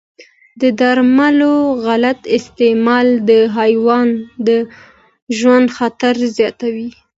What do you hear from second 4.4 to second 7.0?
د ژوند خطر زیاتوي.